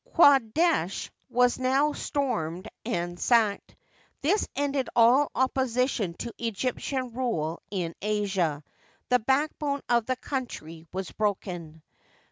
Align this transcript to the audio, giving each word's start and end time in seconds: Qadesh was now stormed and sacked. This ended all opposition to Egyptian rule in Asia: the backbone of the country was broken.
Qadesh 0.15 1.11
was 1.29 1.59
now 1.59 1.93
stormed 1.93 2.67
and 2.83 3.19
sacked. 3.19 3.75
This 4.21 4.47
ended 4.55 4.89
all 4.95 5.29
opposition 5.35 6.15
to 6.15 6.33
Egyptian 6.39 7.13
rule 7.13 7.61
in 7.69 7.93
Asia: 8.01 8.63
the 9.09 9.19
backbone 9.19 9.81
of 9.87 10.07
the 10.07 10.15
country 10.15 10.87
was 10.91 11.11
broken. 11.11 11.83